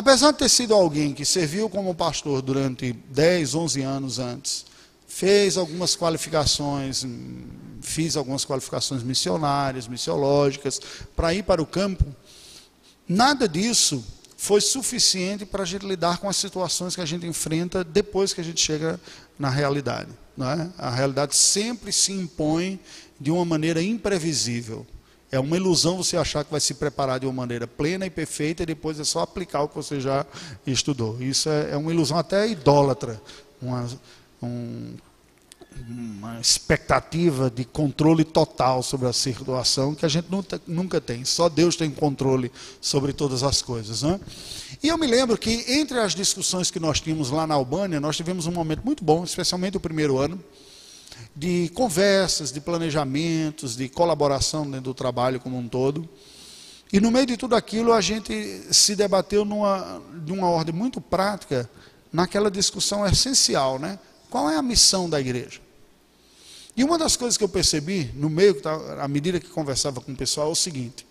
[0.00, 4.64] Apesar de ter sido alguém que serviu como pastor durante 10, 11 anos antes,
[5.06, 7.42] fez algumas qualificações, hum,
[7.82, 10.80] fiz algumas qualificações missionárias, missiológicas,
[11.14, 12.02] para ir para o campo,
[13.06, 14.02] nada disso
[14.38, 18.40] foi suficiente para a gente lidar com as situações que a gente enfrenta depois que
[18.40, 18.98] a gente chega
[19.38, 20.08] na realidade.
[20.34, 20.70] Não é?
[20.78, 22.80] A realidade sempre se impõe
[23.20, 24.86] de uma maneira imprevisível.
[25.32, 28.64] É uma ilusão você achar que vai se preparar de uma maneira plena e perfeita
[28.64, 30.26] e depois é só aplicar o que você já
[30.66, 31.22] estudou.
[31.22, 33.20] Isso é, é uma ilusão até idólatra,
[33.62, 33.88] uma,
[34.42, 34.94] um,
[35.88, 41.24] uma expectativa de controle total sobre a situação que a gente nunca, nunca tem.
[41.24, 42.50] Só Deus tem controle
[42.80, 44.02] sobre todas as coisas.
[44.02, 44.18] Né?
[44.82, 48.16] E eu me lembro que entre as discussões que nós tínhamos lá na Albânia, nós
[48.16, 50.42] tivemos um momento muito bom, especialmente o primeiro ano
[51.34, 56.08] de conversas, de planejamentos, de colaboração dentro do trabalho como um todo.
[56.92, 61.00] E no meio de tudo aquilo, a gente se debateu numa, de uma ordem muito
[61.00, 61.70] prática,
[62.12, 63.98] naquela discussão essencial, né?
[64.28, 65.60] Qual é a missão da igreja?
[66.76, 68.60] E uma das coisas que eu percebi, no meio,
[69.00, 71.06] à medida que conversava com o pessoal, é o seguinte: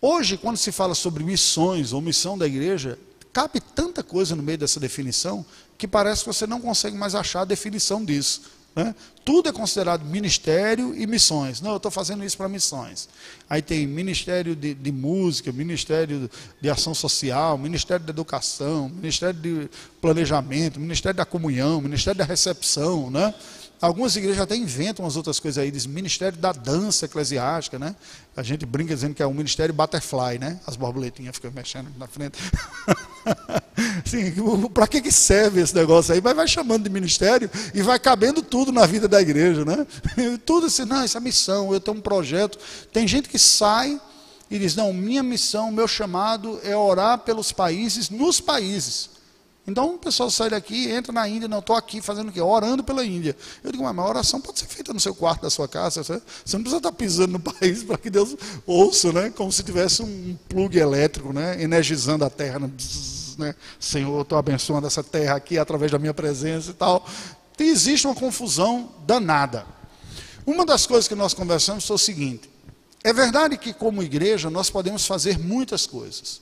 [0.00, 2.98] hoje, quando se fala sobre missões ou missão da igreja,
[3.32, 5.44] cabe tanta coisa no meio dessa definição
[5.78, 8.42] que parece que você não consegue mais achar a definição disso.
[8.74, 8.94] Né?
[9.24, 11.60] Tudo é considerado ministério e missões.
[11.60, 13.08] Não, eu estou fazendo isso para missões.
[13.48, 19.68] Aí tem ministério de, de, música, ministério de ação social, ministério da educação, ministério de
[20.00, 23.34] planejamento, ministério da comunhão, ministério da recepção, né?
[23.80, 27.96] Algumas igrejas até inventam umas outras coisas aí, diz Ministério da Dança Eclesiástica, né?
[28.36, 30.60] A gente brinca dizendo que é o Ministério Butterfly, né?
[30.66, 32.38] As borboletinhas ficam mexendo na frente.
[34.74, 36.20] para que, que serve esse negócio aí?
[36.20, 39.86] Vai chamando de ministério e vai cabendo tudo na vida da igreja, né?
[40.44, 42.58] Tudo assim, não, essa é missão, eu tenho um projeto.
[42.92, 43.98] Tem gente que sai
[44.50, 49.19] e diz, não, minha missão, meu chamado é orar pelos países, nos países.
[49.70, 52.40] Então o pessoal sai daqui, entra na Índia, não, estou aqui fazendo o quê?
[52.40, 53.36] Orando pela Índia.
[53.62, 56.12] Eu digo, mas a oração pode ser feita no seu quarto da sua casa, você
[56.54, 58.36] não precisa estar pisando no país para que Deus
[58.66, 59.30] ouça, né?
[59.30, 61.62] Como se tivesse um plug elétrico, né?
[61.62, 62.58] Energizando a terra,
[63.38, 63.54] né?
[63.78, 67.06] Senhor, estou abençoando essa terra aqui através da minha presença e tal.
[67.58, 69.66] E existe uma confusão danada.
[70.46, 72.50] Uma das coisas que nós conversamos foi o seguinte:
[73.04, 76.40] é verdade que, como igreja, nós podemos fazer muitas coisas.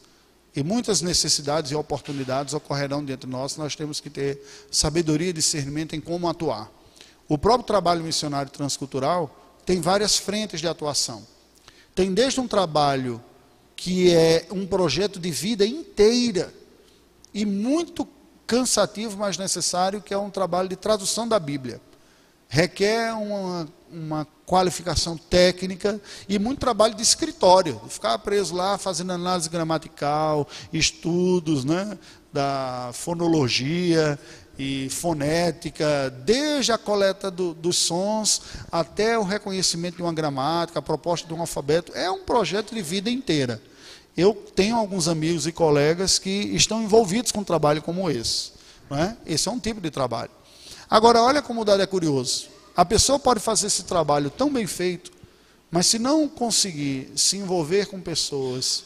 [0.59, 4.43] E muitas necessidades e oportunidades ocorrerão dentro de nós, nós temos que ter
[4.73, 6.69] sabedoria e discernimento em como atuar.
[7.29, 11.25] O próprio trabalho missionário transcultural tem várias frentes de atuação.
[11.95, 13.23] Tem desde um trabalho
[13.77, 16.53] que é um projeto de vida inteira
[17.33, 18.05] e muito
[18.45, 21.81] cansativo, mas necessário, que é um trabalho de tradução da Bíblia.
[22.49, 29.49] Requer uma uma qualificação técnica e muito trabalho de escritório, ficar preso lá fazendo análise
[29.49, 31.99] gramatical, estudos né,
[32.33, 34.19] da fonologia
[34.59, 40.83] e fonética, desde a coleta do, dos sons até o reconhecimento de uma gramática, a
[40.83, 41.93] proposta de um alfabeto.
[41.95, 43.63] É um projeto de vida inteira.
[44.17, 48.53] Eu tenho alguns amigos e colegas que estão envolvidos com um trabalho como esse.
[48.91, 49.17] Não é?
[49.25, 50.31] Esse é um tipo de trabalho.
[50.91, 52.49] Agora, olha como o dado é curioso.
[52.75, 55.13] A pessoa pode fazer esse trabalho tão bem feito,
[55.71, 58.85] mas se não conseguir se envolver com pessoas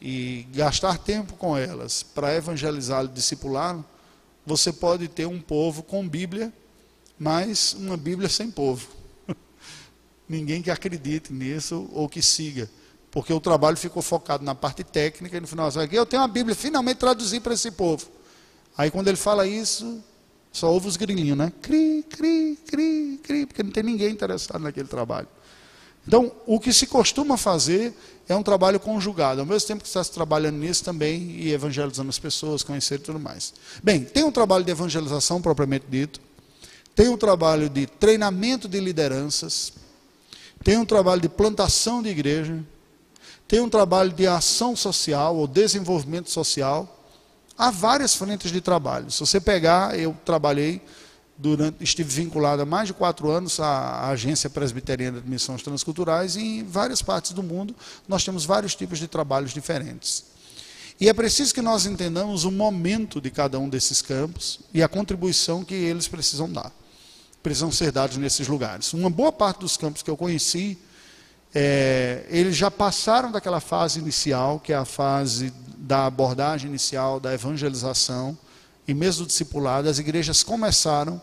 [0.00, 3.84] e gastar tempo com elas para evangelizá-lo e discipulá-lo,
[4.44, 6.52] você pode ter um povo com Bíblia,
[7.18, 8.88] mas uma Bíblia sem povo.
[10.28, 12.68] Ninguém que acredite nisso ou que siga.
[13.10, 16.56] Porque o trabalho ficou focado na parte técnica e no final, eu tenho uma Bíblia,
[16.56, 18.08] finalmente traduzir para esse povo.
[18.76, 20.02] Aí quando ele fala isso,
[20.52, 21.52] só ouve os grilinhos, né?
[21.62, 25.28] Cri, cri, cri, cri, porque não tem ninguém interessado naquele trabalho.
[26.06, 27.94] Então, o que se costuma fazer
[28.28, 29.40] é um trabalho conjugado.
[29.40, 32.98] Ao mesmo tempo que está se trabalhando nisso também e evangelizando as pessoas, conhecer e
[33.02, 33.54] tudo mais.
[33.82, 36.20] Bem, tem um trabalho de evangelização propriamente dito,
[36.94, 39.72] tem um trabalho de treinamento de lideranças,
[40.64, 42.62] tem um trabalho de plantação de igreja,
[43.46, 46.99] tem um trabalho de ação social ou desenvolvimento social,
[47.60, 49.10] Há várias frentes de trabalho.
[49.10, 50.80] Se você pegar, eu trabalhei
[51.36, 56.40] durante, estive vinculado há mais de quatro anos à Agência Presbiteriana de Missões Transculturais e
[56.40, 57.76] em várias partes do mundo
[58.08, 60.24] nós temos vários tipos de trabalhos diferentes.
[60.98, 64.88] E é preciso que nós entendamos o momento de cada um desses campos e a
[64.88, 66.72] contribuição que eles precisam dar.
[67.42, 68.94] Precisam ser dados nesses lugares.
[68.94, 70.78] Uma boa parte dos campos que eu conheci,
[71.54, 77.34] é, eles já passaram daquela fase inicial, que é a fase da abordagem inicial, da
[77.34, 78.38] evangelização
[78.86, 81.20] e mesmo do discipulado, as igrejas começaram,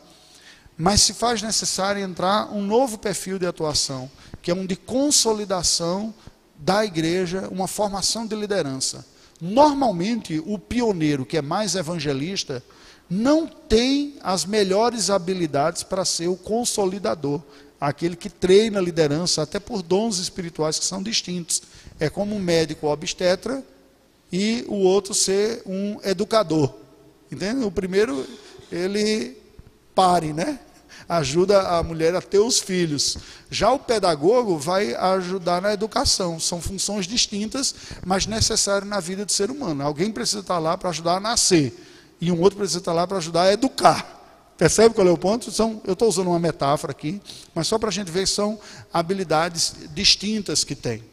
[0.77, 4.09] mas se faz necessário entrar um novo perfil de atuação,
[4.41, 6.13] que é um de consolidação
[6.57, 9.05] da igreja, uma formação de liderança.
[9.39, 12.63] Normalmente, o pioneiro que é mais evangelista
[13.09, 17.41] não tem as melhores habilidades para ser o consolidador,
[17.79, 21.61] aquele que treina a liderança, até por dons espirituais que são distintos.
[21.99, 23.63] É como um médico obstetra
[24.31, 26.73] e o outro ser um educador.
[27.31, 27.63] Entende?
[27.63, 28.25] O primeiro,
[28.71, 29.37] ele
[29.93, 30.59] pare, né?
[31.09, 33.17] Ajuda a mulher a ter os filhos.
[33.49, 36.39] Já o pedagogo vai ajudar na educação.
[36.39, 37.73] São funções distintas,
[38.05, 39.83] mas necessárias na vida do ser humano.
[39.83, 41.73] Alguém precisa estar lá para ajudar a nascer
[42.19, 44.16] e um outro precisa estar lá para ajudar a educar.
[44.57, 45.51] Percebe qual é o ponto?
[45.51, 47.21] São, eu estou usando uma metáfora aqui,
[47.53, 48.59] mas só para a gente ver que são
[48.91, 51.03] habilidades distintas que tem.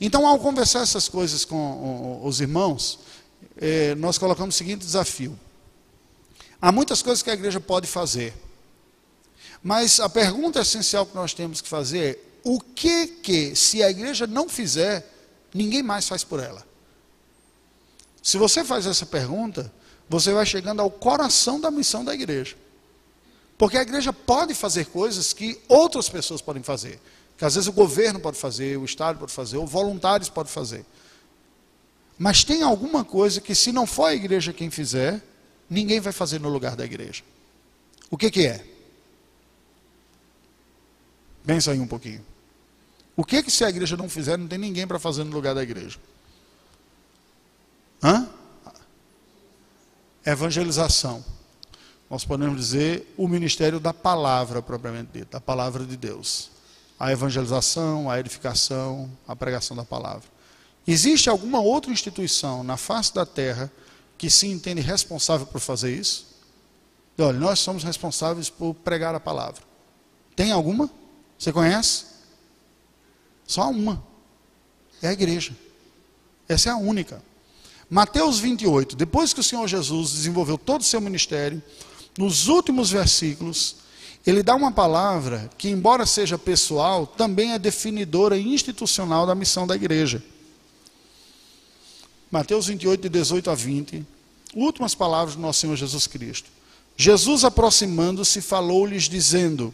[0.00, 2.98] Então, ao conversar essas coisas com os irmãos,
[3.56, 5.38] eh, nós colocamos o seguinte desafio:
[6.60, 8.34] há muitas coisas que a igreja pode fazer,
[9.62, 13.90] mas a pergunta essencial que nós temos que fazer é: o que que, se a
[13.90, 15.08] igreja não fizer,
[15.54, 16.66] ninguém mais faz por ela?
[18.22, 19.72] Se você faz essa pergunta,
[20.08, 22.56] você vai chegando ao coração da missão da igreja.
[23.58, 26.98] Porque a igreja pode fazer coisas que outras pessoas podem fazer.
[27.36, 30.86] Que às vezes o governo pode fazer, o Estado pode fazer, ou voluntários podem fazer.
[32.16, 35.22] Mas tem alguma coisa que, se não for a igreja quem fizer,
[35.68, 37.22] ninguém vai fazer no lugar da igreja.
[38.10, 38.64] O que, que é?
[41.44, 42.24] Pensa aí um pouquinho.
[43.16, 45.54] O que, que se a igreja não fizer, não tem ninguém para fazer no lugar
[45.54, 45.98] da igreja?
[48.02, 48.28] Hã?
[50.24, 51.24] evangelização.
[52.10, 56.50] Nós podemos dizer o ministério da palavra propriamente dita, da palavra de Deus.
[56.98, 60.28] A evangelização, a edificação, a pregação da palavra.
[60.86, 63.70] Existe alguma outra instituição na face da terra
[64.16, 66.26] que se entende responsável por fazer isso?
[67.16, 69.62] E olha, nós somos responsáveis por pregar a palavra.
[70.34, 70.90] Tem alguma?
[71.38, 72.06] Você conhece?
[73.46, 74.02] Só uma.
[75.02, 75.54] É a igreja.
[76.48, 77.22] Essa é a única.
[77.90, 81.62] Mateus 28, depois que o Senhor Jesus desenvolveu todo o seu ministério,
[82.18, 83.76] nos últimos versículos,
[84.26, 89.66] ele dá uma palavra que, embora seja pessoal, também é definidora e institucional da missão
[89.66, 90.22] da igreja.
[92.30, 94.04] Mateus 28, de 18 a 20,
[94.54, 96.50] últimas palavras do nosso Senhor Jesus Cristo.
[96.94, 99.72] Jesus, aproximando-se, falou-lhes, dizendo: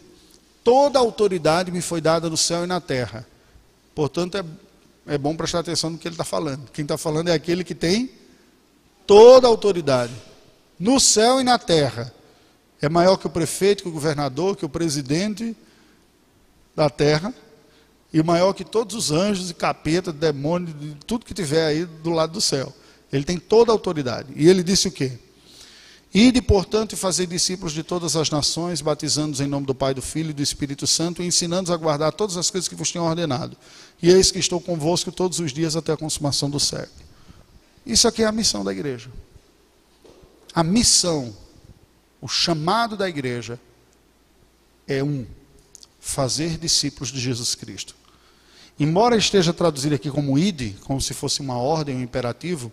[0.63, 3.27] Toda autoridade me foi dada no céu e na terra.
[3.93, 4.45] Portanto, é
[5.07, 6.69] é bom prestar atenção no que ele está falando.
[6.71, 8.09] Quem está falando é aquele que tem
[9.05, 10.13] toda a autoridade,
[10.79, 12.11] no céu e na terra.
[12.81, 15.55] É maior que o prefeito, que o governador, que o presidente
[16.75, 17.33] da terra,
[18.13, 20.73] e maior que todos os anjos e capeta, demônios,
[21.05, 22.73] tudo que tiver aí do lado do céu.
[23.11, 24.31] Ele tem toda a autoridade.
[24.35, 25.19] E ele disse o quê?
[26.13, 30.01] Ide, portanto, e fazer discípulos de todas as nações, batizando-os em nome do Pai, do
[30.01, 33.03] Filho e do Espírito Santo, e ensinando-os a guardar todas as coisas que vos tenho
[33.03, 33.57] ordenado.
[34.01, 37.03] E eis que estou convosco todos os dias até a consumação do século.
[37.85, 39.09] Isso aqui é a missão da igreja.
[40.53, 41.35] A missão,
[42.25, 43.59] o chamado da igreja
[44.87, 45.27] é um:
[45.99, 47.95] fazer discípulos de Jesus Cristo.
[48.79, 52.71] Embora esteja traduzido aqui como ide, como se fosse uma ordem, um imperativo,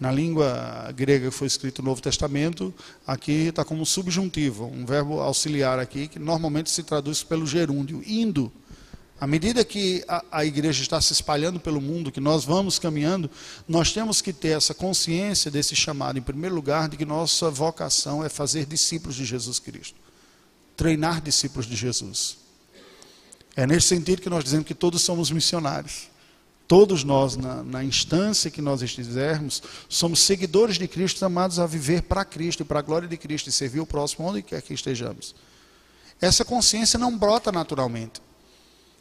[0.00, 2.72] na língua grega que foi escrito o Novo Testamento,
[3.06, 8.50] aqui está como subjuntivo, um verbo auxiliar aqui, que normalmente se traduz pelo gerúndio, indo.
[9.20, 13.30] À medida que a, a, igreja está se espalhando pelo mundo, que nós vamos caminhando,
[13.66, 18.24] nós temos que ter essa consciência desse chamado, em primeiro lugar, de que nossa vocação
[18.24, 19.96] é fazer discípulos de Jesus Cristo,
[20.76, 22.38] treinar discípulos de Jesus.
[23.56, 26.08] É nesse sentido que nós dizemos que todos somos missionários.
[26.66, 32.02] Todos nós, na, na, instância que nós estivermos, somos seguidores de Cristo, chamados a viver
[32.02, 34.72] para Cristo e para a glória de Cristo e servir o próximo onde quer que
[34.72, 35.34] estejamos.
[36.20, 38.20] Essa consciência não brota naturalmente.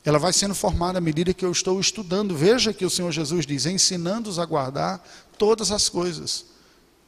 [0.06, 2.36] Ela vai sendo formada à medida que eu estou estudando.
[2.36, 5.04] Veja que o Senhor Jesus diz: ensinando-os a guardar
[5.38, 6.46] todas as coisas.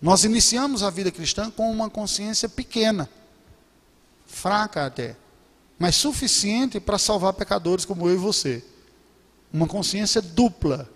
[0.02, 3.10] Nós iniciamos a vida cristã com uma consciência pequena,
[4.26, 5.16] fraca até,
[5.80, 8.64] mas suficiente para salvar pecadores como eu e você
[9.56, 10.90] uma consciência dupla.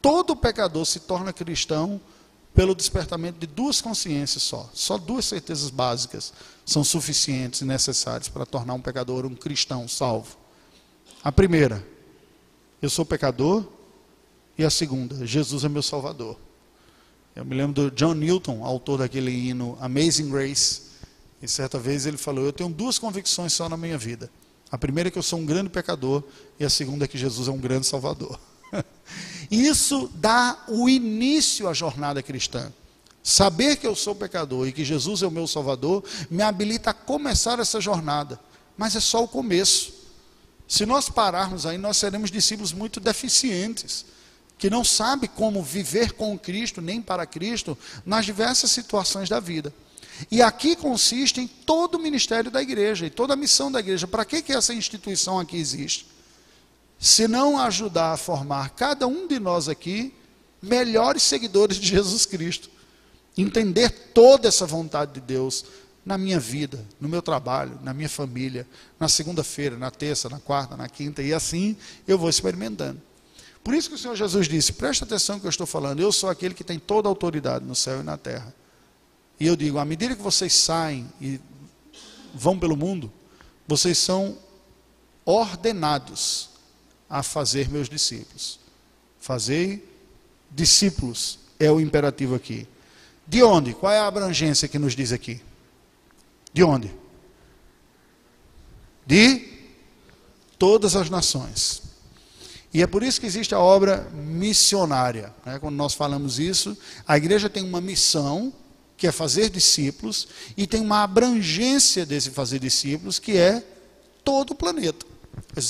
[0.00, 2.00] Todo pecador se torna cristão
[2.52, 4.68] pelo despertamento de duas consciências só.
[4.74, 6.32] Só duas certezas básicas
[6.66, 10.36] são suficientes e necessárias para tornar um pecador um cristão salvo.
[11.22, 11.86] A primeira,
[12.80, 13.64] eu sou pecador.
[14.58, 16.36] E a segunda, Jesus é meu salvador.
[17.34, 20.82] Eu me lembro do John Newton, autor daquele hino Amazing Grace.
[21.40, 24.30] E certa vez ele falou: Eu tenho duas convicções só na minha vida.
[24.70, 26.22] A primeira é que eu sou um grande pecador
[26.58, 28.38] e a segunda é que Jesus é um grande salvador.
[29.50, 32.72] Isso dá o início à jornada cristã.
[33.22, 36.94] Saber que eu sou pecador e que Jesus é o meu salvador me habilita a
[36.94, 38.40] começar essa jornada.
[38.76, 40.01] Mas é só o começo.
[40.66, 44.04] Se nós pararmos aí, nós seremos discípulos muito deficientes
[44.58, 47.76] que não sabe como viver com Cristo nem para Cristo
[48.06, 49.74] nas diversas situações da vida.
[50.30, 54.06] E aqui consiste em todo o ministério da igreja e toda a missão da igreja.
[54.06, 56.06] Para que, que essa instituição aqui existe?
[56.98, 60.14] Se não ajudar a formar cada um de nós aqui
[60.62, 62.70] melhores seguidores de Jesus Cristo.
[63.36, 65.64] Entender toda essa vontade de Deus
[66.04, 68.66] na minha vida, no meu trabalho, na minha família,
[68.98, 73.00] na segunda-feira, na terça, na quarta, na quinta, e assim eu vou experimentando.
[73.62, 76.10] Por isso que o Senhor Jesus disse: presta atenção no que eu estou falando, eu
[76.10, 78.52] sou aquele que tem toda a autoridade no céu e na terra.
[79.38, 81.40] E eu digo: à medida que vocês saem e
[82.34, 83.12] vão pelo mundo,
[83.66, 84.36] vocês são
[85.24, 86.50] ordenados
[87.08, 88.58] a fazer meus discípulos.
[89.20, 89.88] Fazei
[90.50, 92.66] discípulos é o imperativo aqui.
[93.26, 93.72] De onde?
[93.72, 95.40] Qual é a abrangência que nos diz aqui?
[96.52, 96.94] De onde?
[99.06, 99.48] De
[100.58, 101.82] todas as nações.
[102.74, 105.32] E é por isso que existe a obra missionária.
[105.44, 105.58] Né?
[105.58, 108.52] Quando nós falamos isso, a igreja tem uma missão,
[108.96, 113.62] que é fazer discípulos, e tem uma abrangência desse fazer discípulos, que é
[114.24, 115.04] todo o planeta.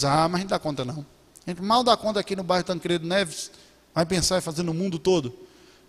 [0.07, 1.05] Ah, mas não dá conta não.
[1.47, 3.51] A gente mal dá conta aqui no bairro Tancredo Neves,
[3.93, 5.35] vai pensar em fazer no mundo todo.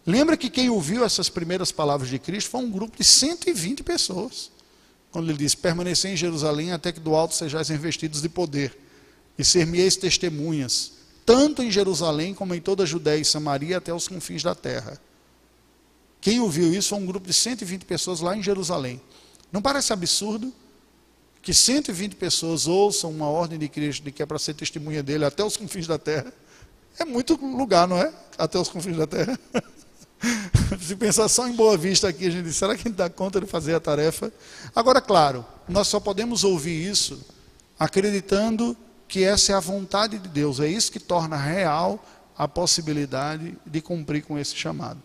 [0.06, 4.52] Lembra que quem ouviu essas primeiras palavras de Cristo foi um grupo de 120 pessoas.
[5.14, 8.76] Quando ele disse: Permanecer em Jerusalém até que do alto sejais investidos de poder,
[9.38, 10.94] e ser-me-eis testemunhas,
[11.24, 15.00] tanto em Jerusalém como em toda a Judéia e Samaria até os confins da terra.
[16.20, 19.00] Quem ouviu isso foi um grupo de 120 pessoas lá em Jerusalém.
[19.52, 20.52] Não parece absurdo
[21.44, 25.26] que 120 pessoas ouçam uma ordem de Cristo de que é para ser testemunha dele
[25.26, 26.34] até os confins da terra?
[26.98, 28.12] É muito lugar, não é?
[28.38, 29.40] Até os confins da terra.
[30.82, 33.40] Se pensar só em Boa Vista aqui, a gente diz, será que gente dá conta
[33.40, 34.32] de fazer a tarefa?
[34.76, 37.20] Agora, claro, nós só podemos ouvir isso
[37.78, 38.76] acreditando
[39.08, 40.60] que essa é a vontade de Deus.
[40.60, 42.04] É isso que torna real
[42.38, 45.02] a possibilidade de cumprir com esse chamado.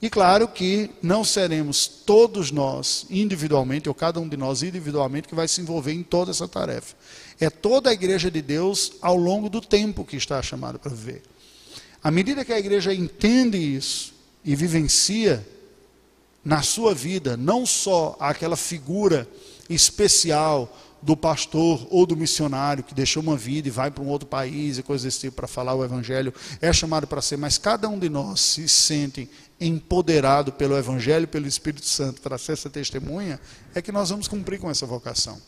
[0.00, 5.34] E claro que não seremos todos nós individualmente, ou cada um de nós individualmente, que
[5.34, 6.96] vai se envolver em toda essa tarefa.
[7.38, 11.22] É toda a igreja de Deus ao longo do tempo que está chamada para viver.
[12.02, 14.11] À medida que a igreja entende isso
[14.44, 15.46] e vivencia
[16.44, 19.28] na sua vida, não só aquela figura
[19.68, 20.70] especial
[21.00, 24.78] do pastor ou do missionário que deixou uma vida e vai para um outro país
[24.78, 27.98] e coisas desse tipo para falar o evangelho, é chamado para ser, mas cada um
[27.98, 29.28] de nós se sente
[29.60, 33.40] empoderado pelo evangelho, pelo Espírito Santo para ser essa testemunha,
[33.74, 35.40] é que nós vamos cumprir com essa vocação.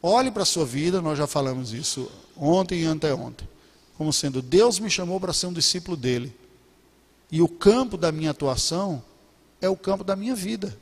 [0.00, 3.48] Olhe para a sua vida, nós já falamos isso ontem e anteontem,
[3.96, 6.32] como sendo Deus me chamou para ser um discípulo dele.
[7.30, 9.02] E o campo da minha atuação
[9.60, 10.76] é o campo da minha vida.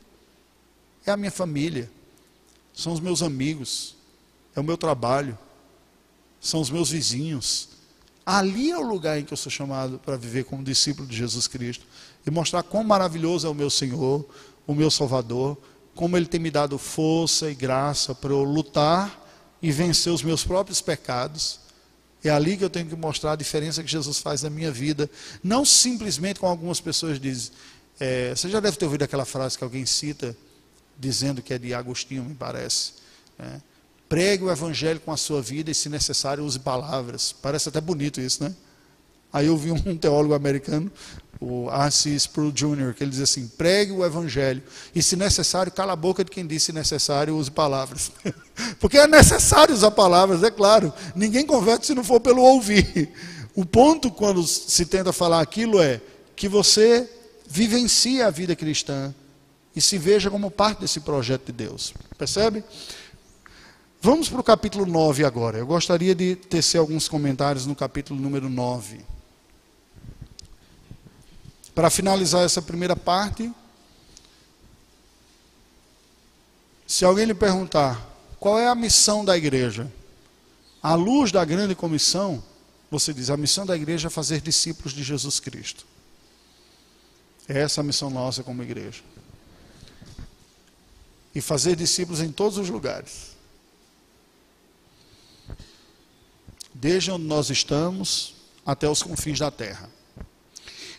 [1.05, 1.89] É a minha família,
[2.73, 3.95] são os meus amigos,
[4.55, 5.37] é o meu trabalho,
[6.41, 7.69] são os meus vizinhos.
[8.25, 11.47] Ali é o lugar em que eu sou chamado para viver como discípulo de Jesus
[11.47, 11.85] Cristo
[12.25, 14.25] e mostrar quão maravilhoso é o meu Senhor,
[14.65, 15.55] o meu Salvador,
[15.93, 19.23] como Ele tem me dado força e graça para eu lutar
[19.61, 21.59] e vencer os meus próprios pecados.
[22.27, 25.09] É ali que eu tenho que mostrar a diferença que Jesus faz na minha vida.
[25.43, 27.51] Não simplesmente como algumas pessoas dizem.
[27.99, 30.35] É, você já deve ter ouvido aquela frase que alguém cita,
[30.97, 32.93] dizendo que é de Agostinho, me parece.
[33.37, 33.61] Né?
[34.09, 37.31] Pregue o evangelho com a sua vida e, se necessário, use palavras.
[37.31, 38.53] Parece até bonito isso, né?
[39.31, 40.91] Aí eu vi um teólogo americano,
[41.39, 42.15] o R.C.
[42.15, 44.63] Sproul Jr., que ele diz assim: pregue o evangelho
[44.93, 48.11] e, se necessário, cala a boca de quem disse se necessário, use palavras.
[48.79, 50.93] Porque é necessário usar palavras, é claro.
[51.15, 53.11] Ninguém converte se não for pelo ouvir.
[53.55, 56.01] O ponto, quando se tenta falar aquilo, é
[56.35, 57.09] que você
[57.47, 59.13] vivencie a vida cristã
[59.75, 61.93] e se veja como parte desse projeto de Deus.
[62.17, 62.63] Percebe?
[64.01, 65.57] Vamos para o capítulo 9 agora.
[65.57, 69.14] Eu gostaria de tecer alguns comentários no capítulo número 9.
[71.75, 73.51] Para finalizar essa primeira parte,
[76.87, 79.91] se alguém lhe perguntar qual é a missão da igreja,
[80.81, 82.41] à luz da grande comissão,
[82.89, 85.85] você diz: a missão da igreja é fazer discípulos de Jesus Cristo.
[87.47, 89.03] É essa a missão nossa como igreja
[91.35, 93.35] e fazer discípulos em todos os lugares.
[96.73, 99.89] Desde onde nós estamos até os confins da terra.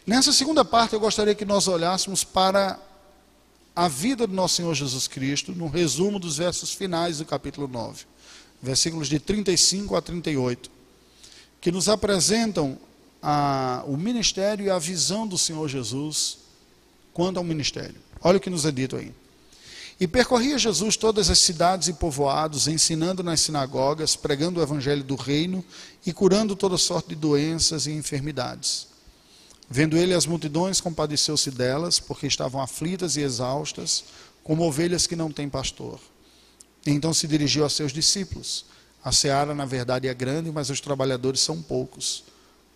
[0.06, 2.78] Nessa segunda parte, eu gostaria que nós olhássemos para
[3.74, 8.04] a vida do nosso Senhor Jesus Cristo, no resumo dos versos finais do capítulo 9,
[8.62, 10.70] versículos de 35 a 38,
[11.60, 12.78] que nos apresentam
[13.20, 16.38] a, o ministério e a visão do Senhor Jesus
[17.12, 17.96] quanto ao ministério.
[18.20, 19.12] Olha o que nos é dito aí.
[19.98, 25.16] E percorria Jesus todas as cidades e povoados, ensinando nas sinagogas, pregando o evangelho do
[25.16, 25.64] reino
[26.04, 28.94] e curando toda sorte de doenças e enfermidades.
[29.68, 34.04] Vendo ele as multidões, compadeceu-se delas, porque estavam aflitas e exaustas,
[34.44, 35.98] como ovelhas que não têm pastor.
[36.86, 38.66] Então se dirigiu a seus discípulos:
[39.02, 42.24] A seara, na verdade, é grande, mas os trabalhadores são poucos.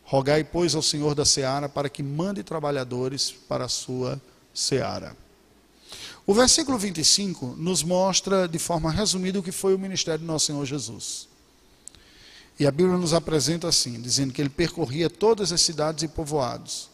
[0.02, 4.20] Rogai, pois, ao Senhor da seara para que mande trabalhadores para a sua
[4.52, 5.16] seara.
[6.26, 10.47] O versículo 25 nos mostra de forma resumida o que foi o ministério do nosso
[10.47, 11.29] Senhor Jesus.
[12.61, 16.90] E a Bíblia nos apresenta assim, dizendo que ele percorria todas as cidades e povoados,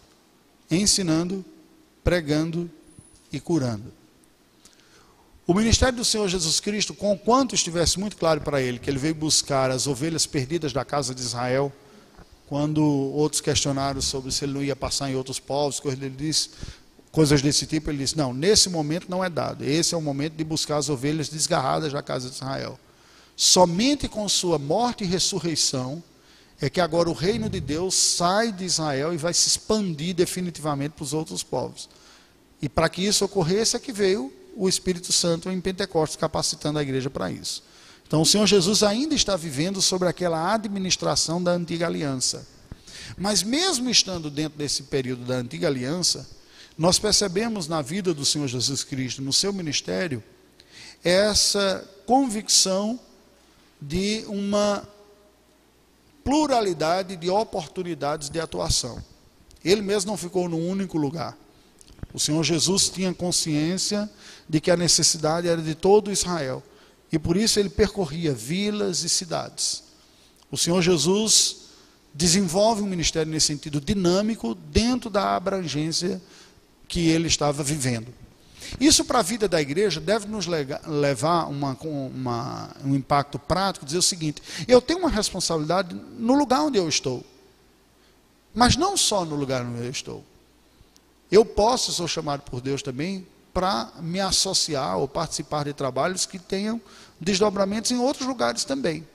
[0.70, 1.44] ensinando,
[2.04, 2.70] pregando
[3.32, 3.92] e curando.
[5.44, 8.98] O ministério do Senhor Jesus Cristo, com quanto estivesse muito claro para ele que ele
[9.00, 11.72] veio buscar as ovelhas perdidas da casa de Israel,
[12.46, 16.50] quando outros questionaram sobre se ele não ia passar em outros povos, ele disse,
[17.10, 19.64] coisas desse tipo, ele disse: Não, nesse momento não é dado.
[19.64, 22.78] Esse é o momento de buscar as ovelhas desgarradas da casa de Israel.
[23.36, 26.02] Somente com sua morte e ressurreição
[26.58, 30.92] é que agora o reino de Deus sai de Israel e vai se expandir definitivamente
[30.92, 31.88] para os outros povos.
[32.62, 36.82] E para que isso ocorresse é que veio o Espírito Santo em Pentecostes capacitando a
[36.82, 37.62] igreja para isso.
[38.06, 42.46] Então o Senhor Jesus ainda está vivendo sobre aquela administração da antiga aliança.
[43.18, 46.26] Mas mesmo estando dentro desse período da antiga aliança,
[46.78, 50.22] nós percebemos na vida do Senhor Jesus Cristo, no seu ministério,
[51.04, 52.98] essa convicção
[53.80, 54.86] de uma
[56.24, 59.02] pluralidade de oportunidades de atuação.
[59.64, 61.36] Ele mesmo não ficou num único lugar.
[62.12, 64.10] O Senhor Jesus tinha consciência
[64.48, 66.62] de que a necessidade era de todo Israel.
[67.12, 69.84] E por isso ele percorria vilas e cidades.
[70.50, 71.66] O Senhor Jesus
[72.14, 76.20] desenvolve um ministério nesse sentido dinâmico dentro da abrangência
[76.88, 78.12] que ele estava vivendo.
[78.80, 83.98] Isso para a vida da igreja deve nos levar uma, uma, um impacto prático, dizer
[83.98, 87.24] o seguinte: eu tenho uma responsabilidade no lugar onde eu estou,
[88.54, 90.24] mas não só no lugar onde eu estou.
[91.30, 96.38] Eu posso, sou chamado por Deus também, para me associar ou participar de trabalhos que
[96.38, 96.80] tenham
[97.20, 99.06] desdobramentos em outros lugares também.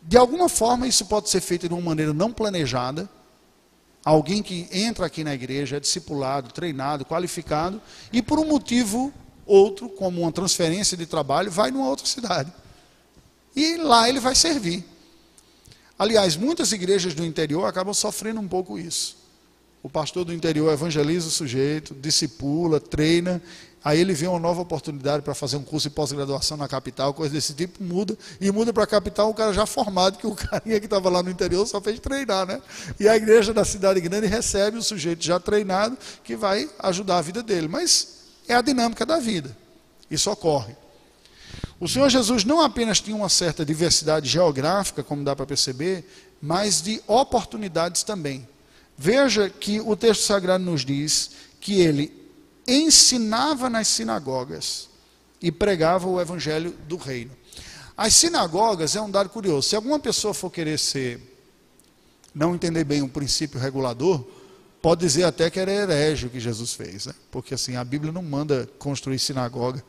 [0.00, 3.08] De alguma forma, isso pode ser feito de uma maneira não planejada.
[4.04, 7.80] Alguém que entra aqui na igreja é discipulado, treinado, qualificado,
[8.12, 9.12] e por um motivo
[9.44, 12.52] outro, como uma transferência de trabalho, vai numa outra cidade.
[13.56, 14.84] E lá ele vai servir.
[15.98, 19.16] Aliás, muitas igrejas do interior acabam sofrendo um pouco isso.
[19.82, 23.42] O pastor do interior evangeliza o sujeito, discipula, treina,
[23.82, 27.32] aí ele vê uma nova oportunidade para fazer um curso de pós-graduação na capital, coisa
[27.32, 30.78] desse tipo, muda, e muda para a capital um cara já formado, que o carinha
[30.80, 32.60] que estava lá no interior só fez treinar, né?
[32.98, 37.22] E a igreja da cidade grande recebe o sujeito já treinado, que vai ajudar a
[37.22, 37.68] vida dele.
[37.68, 39.56] Mas é a dinâmica da vida.
[40.10, 40.74] Isso ocorre.
[41.80, 46.04] O Senhor Jesus não apenas tinha uma certa diversidade geográfica, como dá para perceber,
[46.42, 48.48] mas de oportunidades também.
[48.96, 52.12] Veja que o texto sagrado nos diz que ele
[52.68, 54.88] ensinava nas sinagogas
[55.40, 57.32] e pregava o evangelho do reino.
[57.96, 59.70] As sinagogas é um dado curioso.
[59.70, 61.20] Se alguma pessoa for querer ser,
[62.34, 64.24] não entender bem o princípio regulador,
[64.82, 67.14] pode dizer até que era herege o que Jesus fez, né?
[67.30, 69.82] porque assim a Bíblia não manda construir sinagoga,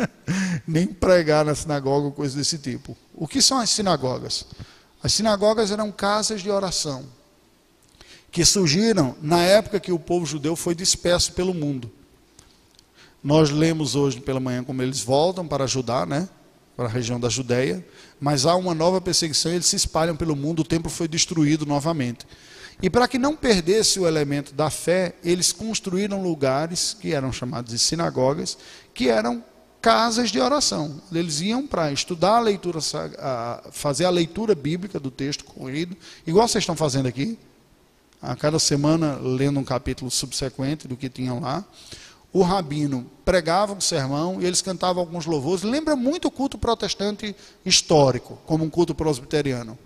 [0.66, 2.96] nem pregar na sinagoga ou coisa desse tipo.
[3.14, 4.46] O que são as sinagogas?
[5.02, 7.04] As sinagogas eram casas de oração
[8.32, 11.92] que surgiram na época que o povo judeu foi disperso pelo mundo.
[13.24, 16.28] Nós lemos hoje pela manhã como eles voltam para Judá, né?
[16.76, 17.82] Para a região da Judéia,
[18.20, 22.26] mas há uma nova perseguição, eles se espalham pelo mundo, o templo foi destruído novamente.
[22.82, 27.72] E para que não perdesse o elemento da fé, eles construíram lugares que eram chamados
[27.72, 28.58] de sinagogas,
[28.92, 29.42] que eram
[29.80, 31.00] casas de oração.
[31.12, 32.80] Eles iam para estudar a leitura,
[33.70, 37.38] fazer a leitura bíblica do texto corrido, igual vocês estão fazendo aqui,
[38.20, 41.64] a cada semana lendo um capítulo subsequente do que tinham lá.
[42.34, 45.62] O rabino pregava um sermão e eles cantavam alguns louvores.
[45.62, 49.78] Lembra muito o culto protestante histórico, como um culto presbiteriano.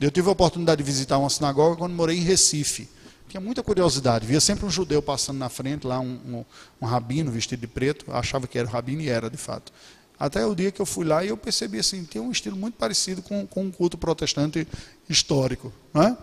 [0.00, 2.88] Eu tive a oportunidade de visitar uma sinagoga quando morei em Recife.
[3.28, 4.24] Tinha muita curiosidade.
[4.24, 6.44] Via sempre um judeu passando na frente, lá um, um,
[6.80, 8.12] um rabino vestido de preto.
[8.12, 9.72] Achava que era o rabino e era, de fato.
[10.16, 12.76] Até o dia que eu fui lá e eu percebi assim, tem um estilo muito
[12.76, 14.68] parecido com, com um culto protestante
[15.08, 15.72] histórico.
[15.92, 16.16] Não é?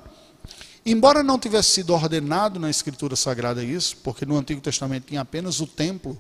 [0.92, 5.60] Embora não tivesse sido ordenado na Escritura Sagrada isso, porque no Antigo Testamento tinha apenas
[5.60, 6.20] o templo,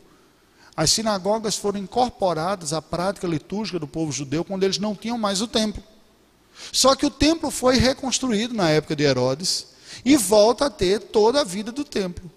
[0.77, 5.41] as sinagogas foram incorporadas à prática litúrgica do povo judeu quando eles não tinham mais
[5.41, 5.82] o templo.
[6.71, 9.65] Só que o templo foi reconstruído na época de Herodes
[10.05, 12.29] e volta a ter toda a vida do templo.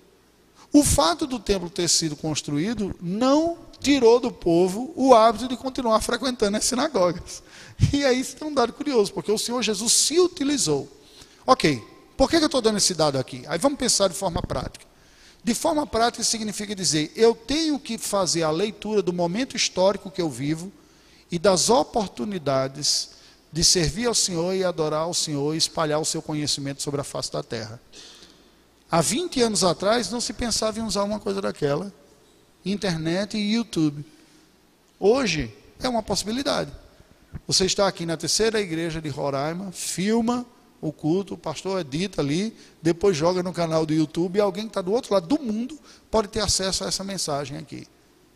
[0.72, 6.00] O fato do templo ter sido construído não tirou do povo o hábito de continuar
[6.00, 7.42] frequentando as sinagogas.
[7.92, 10.88] E aí isso é um dado curioso, porque o Senhor Jesus se utilizou.
[11.46, 13.44] Ok, por que eu estou dando esse dado aqui?
[13.46, 14.84] Aí vamos pensar de forma prática.
[15.44, 20.22] De forma prática significa dizer, eu tenho que fazer a leitura do momento histórico que
[20.22, 20.70] eu vivo
[21.30, 23.10] e das oportunidades
[23.50, 27.04] de servir ao Senhor e adorar ao Senhor e espalhar o seu conhecimento sobre a
[27.04, 27.80] face da terra.
[28.90, 31.92] Há 20 anos atrás não se pensava em usar uma coisa daquela,
[32.64, 34.04] internet e YouTube.
[35.00, 36.70] Hoje é uma possibilidade.
[37.46, 40.46] Você está aqui na terceira igreja de Roraima, filma
[40.82, 44.70] o culto, o pastor edita ali, depois joga no canal do YouTube e alguém que
[44.70, 45.78] está do outro lado do mundo
[46.10, 47.86] pode ter acesso a essa mensagem aqui.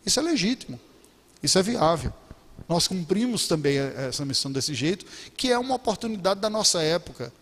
[0.05, 0.79] Isso é legítimo,
[1.43, 2.13] isso é viável.
[2.67, 5.05] Nós cumprimos também essa missão desse jeito,
[5.35, 7.33] que é uma oportunidade da nossa época.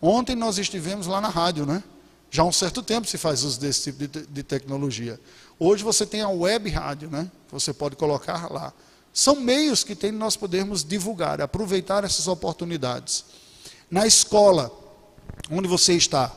[0.00, 1.84] Ontem nós estivemos lá na rádio, né?
[2.30, 5.20] Já há um certo tempo se faz uso desse tipo de, de tecnologia.
[5.58, 7.30] Hoje você tem a web rádio, né?
[7.50, 8.72] Você pode colocar lá.
[9.12, 13.24] São meios que tem nós podermos divulgar, aproveitar essas oportunidades.
[13.90, 14.70] Na escola,
[15.50, 16.32] onde você está,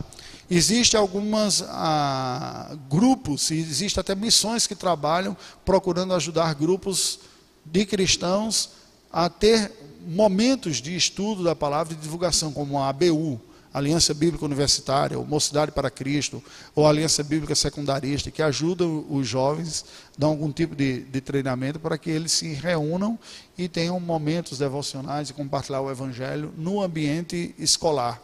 [0.49, 5.35] existem alguns ah, grupos, existem até missões que trabalham
[5.65, 7.19] procurando ajudar grupos
[7.65, 8.69] de cristãos
[9.11, 9.71] a ter
[10.07, 13.41] momentos de estudo da palavra e divulgação, como a ABU,
[13.73, 16.43] Aliança Bíblica Universitária, ou Mocidade para Cristo,
[16.75, 19.85] ou Aliança Bíblica Secundarista, que ajudam os jovens,
[20.17, 23.17] dão algum tipo de, de treinamento para que eles se reúnam
[23.57, 28.21] e tenham momentos devocionais e compartilhar o Evangelho no ambiente escolar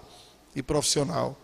[0.56, 1.40] e profissional.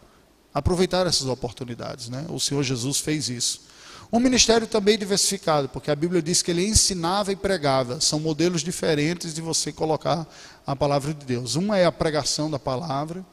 [0.54, 2.26] Aproveitar essas oportunidades, né?
[2.30, 3.72] O Senhor Jesus fez isso.
[4.12, 8.02] Um ministério também diversificado, porque a Bíblia diz que ele ensinava e pregava.
[8.02, 10.28] São modelos diferentes de você colocar
[10.68, 11.56] a palavra de Deus.
[11.56, 13.26] Uma é a pregação da palavra,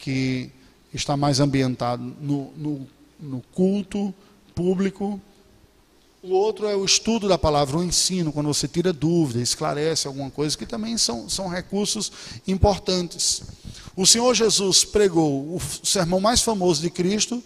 [0.00, 0.50] que
[0.92, 2.86] está mais ambientado no, no,
[3.20, 4.12] no culto
[4.54, 5.20] público.
[6.22, 10.30] O outro é o estudo da palavra, o ensino, quando você tira dúvida, esclarece alguma
[10.30, 12.10] coisa, que também são, são recursos
[12.46, 13.42] importantes.
[13.96, 17.42] O Senhor Jesus pregou o sermão mais famoso de Cristo,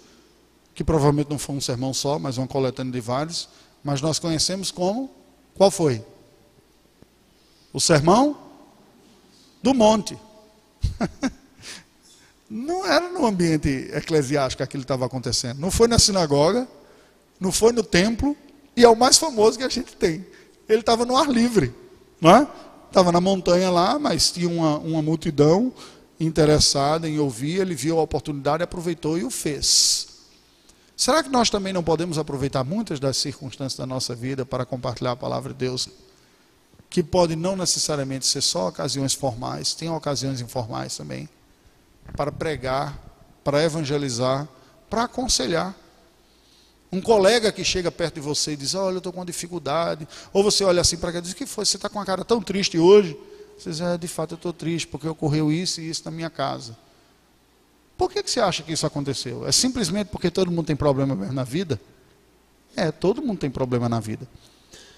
[0.75, 3.49] que provavelmente não foi um sermão só, mas uma coletânea de vários,
[3.83, 5.11] mas nós conhecemos como?
[5.55, 6.05] Qual foi?
[7.73, 8.37] O sermão
[9.63, 10.19] do monte.
[12.49, 15.59] não era no ambiente eclesiástico que aquilo estava acontecendo.
[15.59, 16.69] Não foi na sinagoga,
[17.41, 18.37] não foi no templo,
[18.77, 20.27] e é o mais famoso que a gente tem.
[20.69, 21.75] Ele estava no ar livre,
[22.21, 22.49] não é?
[22.87, 25.73] Estava na montanha lá, mas tinha uma, uma multidão
[26.19, 30.07] interessada em ouvir, ele viu a oportunidade, aproveitou e o fez.
[30.97, 35.13] Será que nós também não podemos aproveitar muitas das circunstâncias da nossa vida para compartilhar
[35.13, 35.89] a palavra de Deus?
[36.89, 41.29] Que pode não necessariamente ser só ocasiões formais, tem ocasiões informais também
[42.17, 42.99] para pregar,
[43.43, 44.49] para evangelizar,
[44.89, 45.75] para aconselhar.
[46.93, 50.07] Um colega que chega perto de você e diz: Olha, eu estou com uma dificuldade.
[50.33, 51.65] Ou você olha assim para cá e diz: O que foi?
[51.65, 53.19] Você está com uma cara tão triste hoje?
[53.59, 56.31] Você diz: é, De fato, eu estou triste porque ocorreu isso e isso na minha
[56.31, 56.77] casa.
[57.99, 59.47] Por que, que você acha que isso aconteceu?
[59.47, 61.81] É simplesmente porque todo mundo tem problema mesmo na vida?
[62.77, 64.29] É, todo mundo tem problema na vida.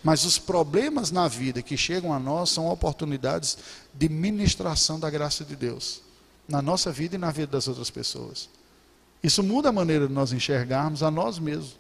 [0.03, 3.59] Mas os problemas na vida que chegam a nós são oportunidades
[3.93, 6.06] de ministração da graça de Deus
[6.49, 8.49] na nossa vida e na vida das outras pessoas.
[9.23, 11.77] Isso muda a maneira de nós enxergarmos a nós mesmos.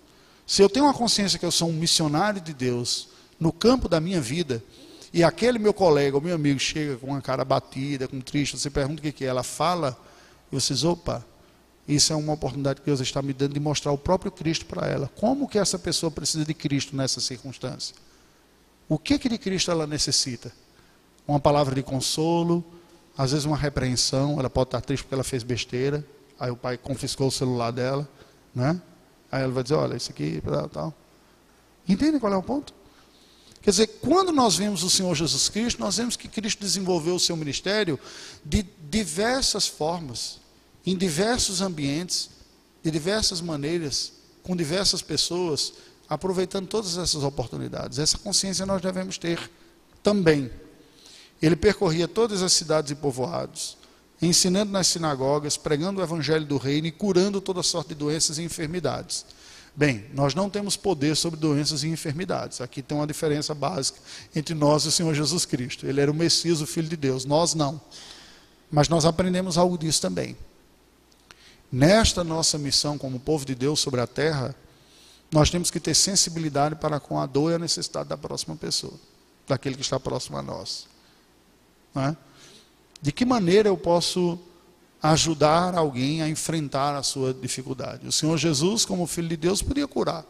[0.46, 4.00] Se eu tenho uma consciência que eu sou um missionário de Deus no campo da
[4.00, 4.62] minha vida,
[5.12, 8.70] e aquele meu colega, o meu amigo, chega com uma cara batida, com triste, você
[8.70, 9.96] pergunta o que é, ela fala,
[10.50, 11.24] e você diz, opa,
[11.86, 14.86] isso é uma oportunidade que Deus está me dando de mostrar o próprio Cristo para
[14.86, 15.10] ela.
[15.16, 17.94] Como que essa pessoa precisa de Cristo nessa circunstância?
[18.88, 20.52] O que, que de Cristo ela necessita?
[21.26, 22.64] Uma palavra de consolo,
[23.16, 26.04] às vezes uma repreensão, ela pode estar triste porque ela fez besteira,
[26.38, 28.08] aí o pai confiscou o celular dela,
[28.54, 28.80] né?
[29.30, 30.94] Aí ela vai dizer, olha, isso aqui, tal, tal.
[31.88, 32.74] Entende qual é o ponto?
[33.62, 37.20] Quer dizer, quando nós vemos o Senhor Jesus Cristo, nós vemos que Cristo desenvolveu o
[37.20, 37.98] seu ministério
[38.44, 40.38] de diversas formas,
[40.84, 42.30] em diversos ambientes,
[42.82, 44.12] de diversas maneiras,
[44.44, 45.72] com diversas pessoas,
[46.08, 47.98] aproveitando todas essas oportunidades.
[47.98, 49.50] Essa consciência nós devemos ter
[50.02, 50.48] também.
[51.40, 53.76] Ele percorria todas as cidades e povoados,
[54.20, 58.42] ensinando nas sinagogas, pregando o evangelho do reino e curando toda sorte de doenças e
[58.42, 59.24] enfermidades.
[59.74, 62.62] Bem, nós não temos poder sobre doenças e enfermidades.
[62.62, 63.98] Aqui tem uma diferença básica
[64.34, 65.86] entre nós e o Senhor Jesus Cristo.
[65.86, 67.26] Ele era o Messias, o Filho de Deus.
[67.26, 67.78] Nós não.
[68.70, 70.34] Mas nós aprendemos algo disso também.
[71.70, 74.54] Nesta nossa missão como povo de Deus sobre a terra,
[75.30, 78.94] nós temos que ter sensibilidade para com a dor e a necessidade da próxima pessoa,
[79.46, 80.86] daquele que está próximo a nós.
[81.96, 82.16] É?
[83.00, 84.38] De que maneira eu posso
[85.02, 88.06] ajudar alguém a enfrentar a sua dificuldade.
[88.06, 90.24] O Senhor Jesus, como Filho de Deus, podia curar.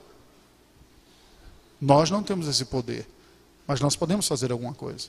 [1.81, 3.07] Nós não temos esse poder,
[3.67, 5.09] mas nós podemos fazer alguma coisa.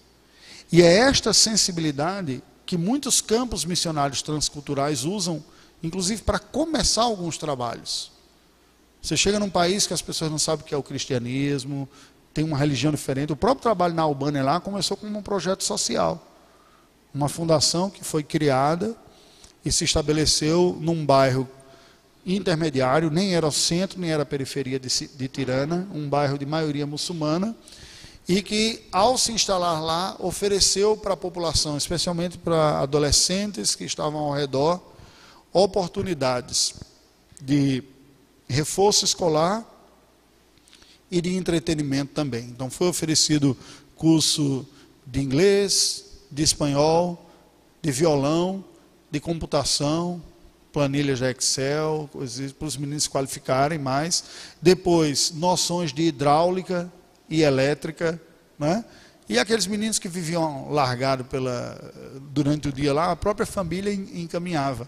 [0.72, 5.44] E é esta sensibilidade que muitos campos missionários transculturais usam,
[5.82, 8.12] inclusive para começar alguns trabalhos.
[9.02, 11.88] Você chega num país que as pessoas não sabem o que é o cristianismo,
[12.34, 13.32] tem uma religião diferente.
[13.32, 16.27] O próprio trabalho na Albânia lá começou como um projeto social.
[17.14, 18.96] Uma fundação que foi criada
[19.64, 21.50] e se estabeleceu num bairro
[22.26, 26.46] intermediário, nem era o centro, nem era a periferia de, de Tirana, um bairro de
[26.46, 27.56] maioria muçulmana,
[28.28, 34.20] e que, ao se instalar lá, ofereceu para a população, especialmente para adolescentes que estavam
[34.20, 34.82] ao redor,
[35.54, 36.74] oportunidades
[37.42, 37.82] de
[38.50, 39.66] reforço escolar
[41.10, 42.46] e de entretenimento também.
[42.46, 43.58] Então, foi oferecido
[43.96, 44.68] curso
[45.06, 47.26] de inglês, de espanhol,
[47.82, 48.64] de violão,
[49.10, 50.22] de computação,
[50.72, 54.24] planilhas de Excel, coisas para os meninos se qualificarem mais.
[54.62, 56.92] Depois, noções de hidráulica
[57.30, 58.22] e elétrica,
[58.60, 58.84] né?
[59.30, 61.94] E aqueles meninos que viviam largados pela,
[62.32, 64.88] durante o dia lá, a própria família encaminhava.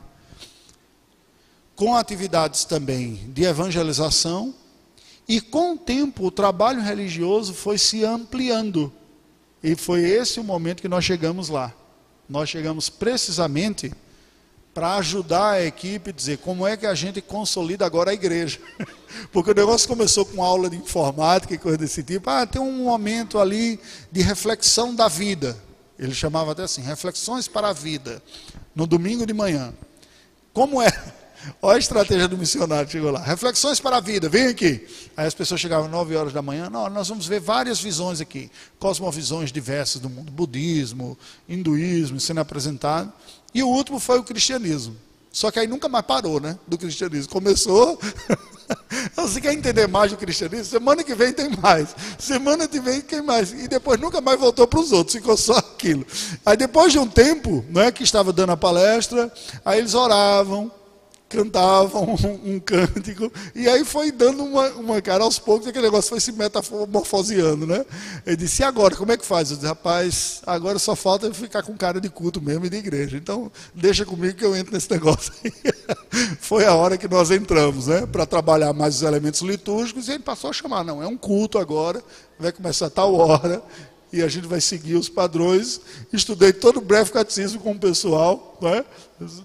[1.75, 4.53] Com atividades também de evangelização,
[5.27, 8.91] e com o tempo o trabalho religioso foi se ampliando.
[9.63, 11.73] E foi esse o momento que nós chegamos lá.
[12.29, 13.91] Nós chegamos precisamente
[14.73, 18.59] para ajudar a equipe a dizer como é que a gente consolida agora a igreja.
[19.31, 22.29] Porque o negócio começou com aula de informática e coisa desse tipo.
[22.29, 23.79] Ah, tem um momento ali
[24.11, 25.57] de reflexão da vida.
[25.97, 28.23] Ele chamava até assim, reflexões para a vida,
[28.73, 29.73] no domingo de manhã.
[30.53, 30.89] Como é?
[31.61, 33.21] Olha a estratégia do missionário, chegou lá.
[33.21, 34.85] Reflexões para a vida, vem aqui.
[35.15, 36.69] Aí as pessoas chegavam às 9 horas da manhã.
[36.69, 38.51] Não, nós vamos ver várias visões aqui.
[38.77, 40.31] Cosmovisões diversas do mundo.
[40.31, 43.11] Budismo, hinduísmo sendo apresentado.
[43.53, 44.95] E o último foi o cristianismo.
[45.31, 46.57] Só que aí nunca mais parou, né?
[46.67, 47.31] Do cristianismo.
[47.31, 47.99] Começou.
[49.15, 50.65] Você quer entender mais do cristianismo?
[50.65, 51.95] Semana que vem tem mais.
[52.17, 53.51] Semana que vem tem mais.
[53.51, 56.05] E depois nunca mais voltou para os outros, ficou só aquilo.
[56.45, 59.31] Aí depois de um tempo, não é que estava dando a palestra,
[59.63, 60.71] aí eles oravam,
[61.29, 66.09] cantavam um, um, cântico, e aí foi dando uma, uma cara aos poucos, aquele negócio
[66.09, 67.85] foi se metamorfoseando, né?
[68.25, 69.51] Ele disse, e agora, como é que faz?
[69.51, 73.15] Eu disse, rapaz, agora só falta ficar com cara de culto mesmo e de igreja,
[73.15, 75.31] então deixa comigo que eu entro nesse negócio
[76.39, 78.05] foi a hora que nós entramos, né?
[78.05, 81.59] Para trabalhar mais os elementos litúrgicos, e ele passou a chamar, não, é um culto
[81.59, 82.03] agora,
[82.39, 83.61] vai começar a tal hora,
[84.11, 85.79] e a gente vai seguir os padrões.
[86.11, 88.83] Estudei todo o breve catecismo com o pessoal, né?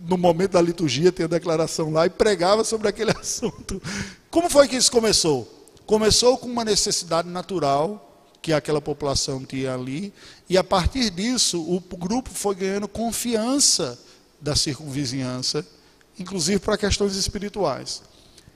[0.09, 3.83] no momento da liturgia, tem a declaração lá, e pregava sobre aquele assunto.
[4.31, 5.48] Como foi que isso começou?
[5.87, 10.12] Começou com uma necessidade natural que aquela população tinha ali,
[10.48, 13.98] e a partir disso o grupo foi ganhando confiança
[14.40, 15.66] da circunvizinhança,
[16.18, 18.03] inclusive para questões espirituais.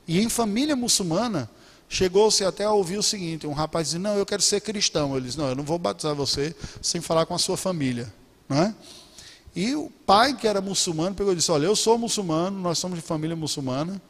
[0.07, 1.51] E em família muçulmana,
[1.88, 5.16] Chegou-se até a ouvir o seguinte: um rapaz disse, Não, eu quero ser cristão.
[5.16, 8.12] Ele disse: Não, eu não vou batizar você sem falar com a sua família.
[8.48, 8.74] Não é?
[9.57, 12.98] E o pai, que era muçulmano, pegou e disse: Olha, eu sou muçulmano, nós somos
[12.98, 14.01] de família muçulmana,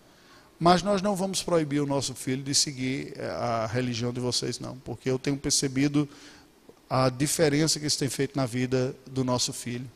[0.58, 4.58] mas nós não vamos proibir o nosso filho de seguir eh, a religião de vocês,
[4.58, 6.08] não, porque eu tenho percebido
[6.90, 9.88] a diferença que isso tem feito na vida do nosso filho.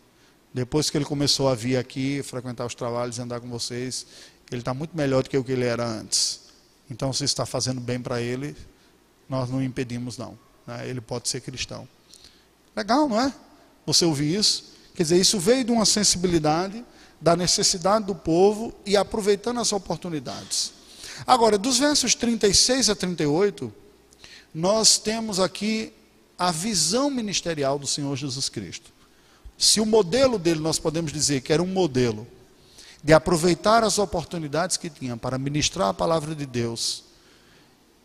[0.55, 4.07] Depois que ele começou a vir aqui, frequentar os trabalhos, andar com vocês,
[4.51, 6.42] ele está muito melhor do que o que ele era antes.
[6.93, 8.55] Então, se está fazendo bem para ele,
[9.27, 10.39] nós não impedimos, não.
[10.67, 10.87] Né?
[10.87, 11.89] Ele pode ser cristão.
[12.77, 13.33] Legal, não é?
[13.87, 14.75] Você ouvir isso?
[14.95, 16.85] Quer dizer, isso veio de uma sensibilidade
[17.19, 20.75] da necessidade do povo e aproveitando as oportunidades.
[21.27, 23.73] Agora, dos versos 36 a 38,
[24.55, 25.95] nós temos aqui
[26.39, 28.93] a visão ministerial do Senhor Jesus Cristo.
[29.57, 32.27] Se o modelo dele, nós podemos dizer que era um modelo
[33.03, 37.05] de aproveitar as oportunidades que tinha para ministrar a palavra de Deus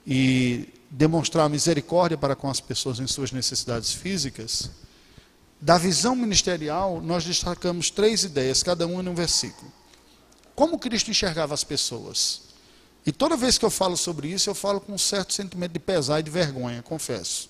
[0.06, 4.72] e demonstrar misericórdia para com as pessoas em suas necessidades físicas,
[5.60, 9.72] da visão ministerial, nós destacamos três ideias, cada uma em um versículo.
[10.56, 12.42] Como Cristo enxergava as pessoas?
[13.06, 15.80] E toda vez que eu falo sobre isso, eu falo com um certo sentimento de
[15.80, 17.50] pesar e de vergonha, confesso.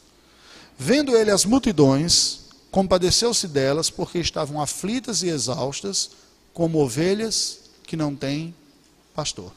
[0.77, 6.12] Vendo ele as multidões, compadeceu-se delas, porque estavam aflitas e exaustas,
[6.58, 8.52] como ovelhas que não têm
[9.13, 9.54] pastor.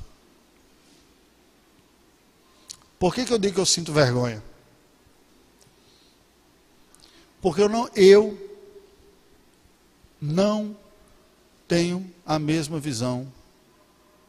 [2.98, 4.44] Por que, que eu digo que eu sinto vergonha?
[7.40, 8.38] Porque eu não, eu
[10.20, 10.76] não
[11.66, 13.32] tenho a mesma visão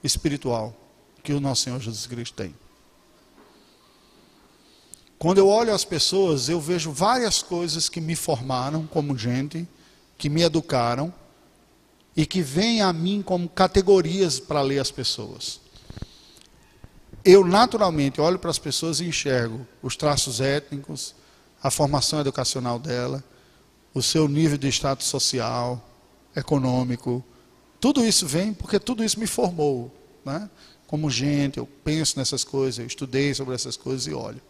[0.02, 0.74] espiritual
[1.22, 2.56] que o nosso Senhor Jesus Cristo tem.
[5.20, 9.68] Quando eu olho as pessoas, eu vejo várias coisas que me formaram como gente,
[10.18, 11.14] que me educaram,
[12.16, 15.60] e que vêm a mim como categorias para ler as pessoas.
[17.24, 21.16] Eu naturalmente olho para as pessoas e enxergo os traços étnicos,
[21.62, 23.24] a formação educacional dela,
[23.94, 25.88] o seu nível de status social,
[26.36, 27.24] econômico.
[27.80, 29.94] Tudo isso vem porque tudo isso me formou.
[30.26, 30.50] Né?
[30.88, 34.42] Como gente, eu penso nessas coisas, eu estudei sobre essas coisas e olho.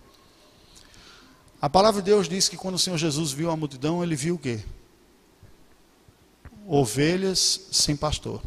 [1.62, 4.36] A palavra de Deus diz que quando o Senhor Jesus viu a multidão, ele viu
[4.36, 4.64] o quê?
[6.74, 8.42] Ovelhas sem pastor.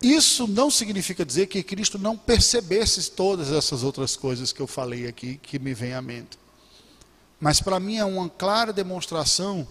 [0.00, 5.06] Isso não significa dizer que Cristo não percebesse todas essas outras coisas que eu falei
[5.06, 6.38] aqui, que me vem à mente.
[7.38, 9.68] Mas para mim é uma clara demonstração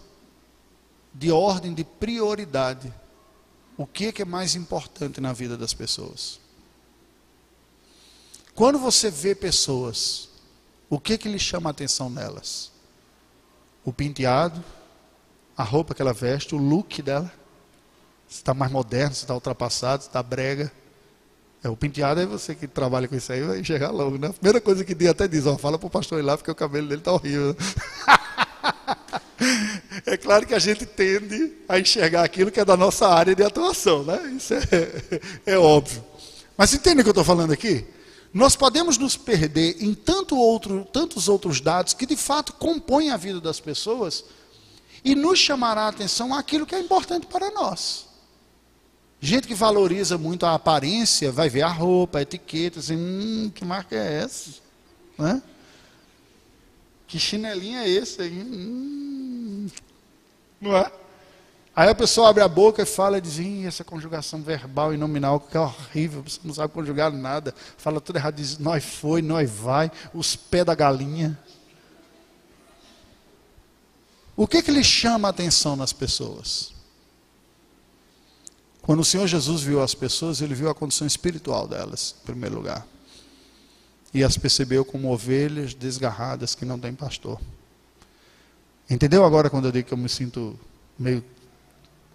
[1.12, 2.94] de ordem de prioridade.
[3.76, 6.40] O que é mais importante na vida das pessoas?
[8.54, 10.30] Quando você vê pessoas
[10.88, 12.72] o que que lhe chama a atenção nelas?
[13.84, 14.64] O penteado,
[15.58, 17.32] a roupa que ela veste, o look dela.
[18.28, 20.72] Se está mais moderno, se está ultrapassado, se está brega.
[21.64, 24.28] É, o penteado é você que trabalha com isso aí, vai chegar logo, né?
[24.28, 26.52] A primeira coisa que dia até diz, ó, fala para o pastor ir lá, porque
[26.52, 27.56] o cabelo dele está horrível.
[30.06, 33.44] é claro que a gente tende a enxergar aquilo que é da nossa área de
[33.44, 34.20] atuação, né?
[34.38, 34.62] Isso é,
[35.54, 36.04] é óbvio.
[36.58, 37.86] Mas entende o que eu estou falando aqui?
[38.36, 43.16] nós podemos nos perder em tanto outro, tantos outros dados que de fato compõem a
[43.16, 44.26] vida das pessoas
[45.06, 48.08] e nos chamará a atenção aquilo que é importante para nós.
[49.22, 53.64] Gente que valoriza muito a aparência, vai ver a roupa, a etiqueta, assim, hum, que
[53.64, 54.50] marca é essa?
[55.18, 55.42] Né?
[57.08, 58.20] Que chinelinho é esse?
[58.24, 59.68] Hum,
[60.60, 60.92] não é?
[61.76, 65.40] Aí a pessoa abre a boca e fala e diz, essa conjugação verbal e nominal
[65.40, 67.54] que é horrível, você não sabe conjugar nada.
[67.78, 71.38] Fala tudo errado, diz, nós foi, nós vai, os pés da galinha.
[74.36, 76.74] O que que lhe chama a atenção nas pessoas?
[78.82, 82.56] Quando o Senhor Jesus viu as pessoas, ele viu a condição espiritual delas, em primeiro
[82.56, 82.86] lugar.
[84.14, 87.40] E as percebeu como ovelhas desgarradas que não têm pastor.
[88.90, 90.60] Entendeu agora quando eu digo que eu me sinto
[91.00, 91.24] meio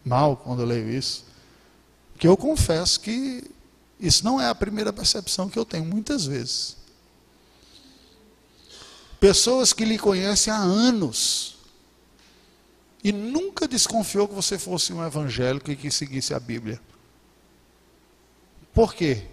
[0.05, 1.25] mal quando eu leio isso.
[2.19, 3.51] Que eu confesso que
[3.99, 6.77] isso não é a primeira percepção que eu tenho, muitas vezes.
[9.19, 11.57] Pessoas que lhe conhecem há anos
[13.03, 16.81] e nunca desconfiou que você fosse um evangélico e que seguisse a Bíblia.
[18.75, 19.25] Por quê?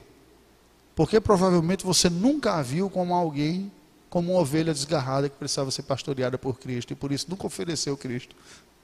[0.95, 3.71] Porque provavelmente você nunca a viu como alguém,
[4.09, 7.95] como uma ovelha desgarrada que precisava ser pastoreada por Cristo e por isso nunca ofereceu
[7.97, 8.35] Cristo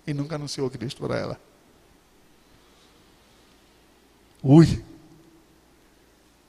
[0.05, 1.41] e nunca anunciou Cristo para ela.
[4.43, 4.83] Ui.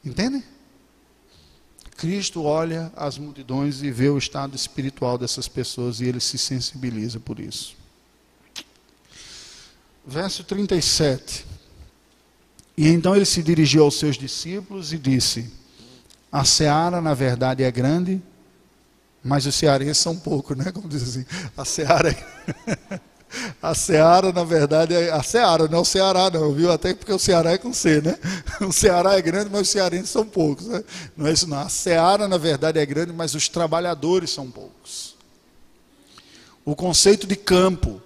[0.04, 0.44] Entende?
[1.96, 7.20] Cristo olha as multidões e vê o estado espiritual dessas pessoas e ele se sensibiliza
[7.20, 7.83] por isso.
[10.06, 11.46] Verso 37.
[12.76, 15.50] E então ele se dirigiu aos seus discípulos e disse:
[16.30, 18.20] A seara, na verdade, é grande,
[19.22, 20.70] mas os cearenses são poucos, né?
[20.72, 21.24] Como diz assim,
[21.56, 23.00] a seara é.
[23.60, 26.70] A Seara, na verdade, é a Seara, não é o Ceará, não, viu?
[26.70, 28.16] Até porque o Ceará é com C, né?
[28.60, 30.84] O Ceará é grande, mas os cearenses são poucos, né?
[31.16, 31.58] Não é isso, não.
[31.58, 35.16] A Seara, na verdade, é grande, mas os trabalhadores são poucos.
[36.64, 38.00] O conceito de campo.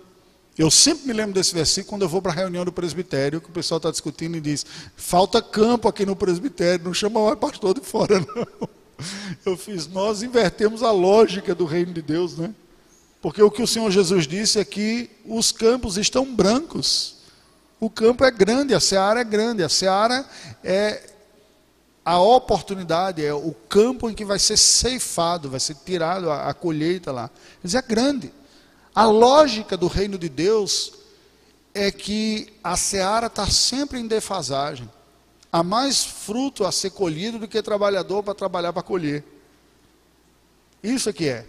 [0.58, 3.48] Eu sempre me lembro desse versículo quando eu vou para a reunião do presbitério, que
[3.48, 4.66] o pessoal está discutindo e diz:
[4.96, 8.68] falta campo aqui no presbitério, não chama mais pastor de fora, não.
[9.46, 12.52] Eu fiz, nós invertemos a lógica do reino de Deus, né?
[13.22, 17.18] Porque o que o Senhor Jesus disse é que os campos estão brancos.
[17.78, 19.62] O campo é grande, a seara é grande.
[19.62, 20.26] A seara
[20.64, 21.02] é
[22.04, 26.54] a oportunidade, é o campo em que vai ser ceifado, vai ser tirado a, a
[26.54, 27.30] colheita lá.
[27.62, 28.32] Mas é grande.
[28.98, 30.92] A lógica do reino de Deus
[31.72, 34.90] é que a seara está sempre em defasagem.
[35.52, 39.22] Há mais fruto a ser colhido do que trabalhador para trabalhar para colher.
[40.82, 41.46] Isso é que é.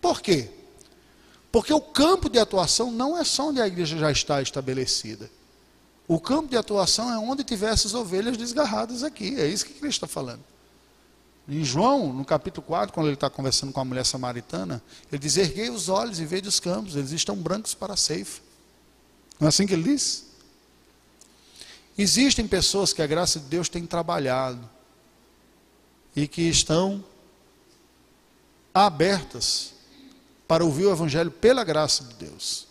[0.00, 0.48] Por quê?
[1.52, 5.30] Porque o campo de atuação não é só onde a igreja já está estabelecida.
[6.08, 9.38] O campo de atuação é onde tiver essas ovelhas desgarradas aqui.
[9.38, 10.42] É isso que Cristo está falando.
[11.52, 15.36] Em João, no capítulo 4, quando ele está conversando com a mulher samaritana, ele diz:
[15.36, 18.40] Erguei os olhos e vejo os campos, eles estão brancos para a ceifa.
[19.38, 20.24] Não é assim que ele diz?
[21.98, 24.66] Existem pessoas que a graça de Deus tem trabalhado
[26.16, 27.04] e que estão
[28.72, 29.74] abertas
[30.48, 32.66] para ouvir o Evangelho pela graça de Deus.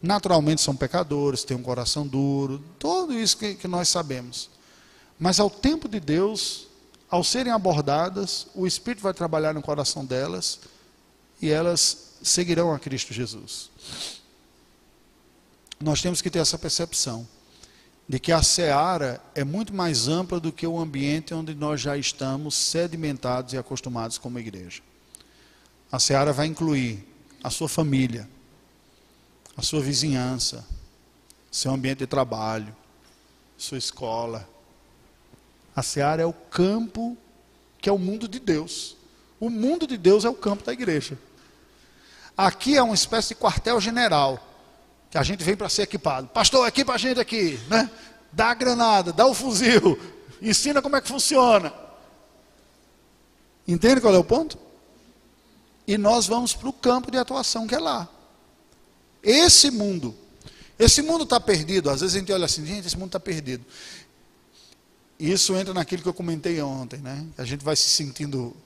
[0.00, 4.48] Naturalmente são pecadores, têm um coração duro, tudo isso que, que nós sabemos.
[5.18, 6.69] Mas ao tempo de Deus,
[7.10, 10.60] ao serem abordadas, o Espírito vai trabalhar no coração delas
[11.42, 13.70] e elas seguirão a Cristo Jesus.
[15.80, 17.26] nós temos que ter essa percepção
[18.06, 21.96] de que a seara é muito mais ampla do que o ambiente onde nós já
[21.96, 24.82] estamos sedimentados e acostumados como igreja.
[25.90, 27.06] A seara vai incluir
[27.42, 28.28] a sua família,
[29.56, 30.66] a sua vizinhança,
[31.50, 32.74] seu ambiente de trabalho,
[33.56, 34.48] sua escola.
[35.80, 37.16] A seara é o campo
[37.80, 38.98] que é o mundo de Deus.
[39.40, 41.18] O mundo de Deus é o campo da igreja.
[42.36, 44.46] Aqui é uma espécie de quartel-general,
[45.10, 46.28] que a gente vem para ser equipado.
[46.28, 47.90] Pastor, equipa a gente aqui, né?
[48.30, 49.98] Dá a granada, dá o fuzil,
[50.42, 51.72] ensina como é que funciona.
[53.66, 54.58] Entende qual é o ponto?
[55.86, 58.06] E nós vamos para o campo de atuação que é lá.
[59.22, 60.14] Esse mundo,
[60.78, 61.88] esse mundo está perdido.
[61.88, 63.64] Às vezes a gente olha assim, gente, esse mundo está perdido.
[65.20, 67.26] Isso entra naquilo que eu comentei ontem, né?
[67.36, 68.56] A gente vai se sentindo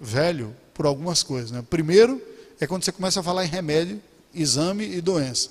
[0.00, 1.64] velho por algumas coisas, né?
[1.68, 2.22] Primeiro
[2.60, 4.00] é quando você começa a falar em remédio,
[4.32, 5.50] exame e doença.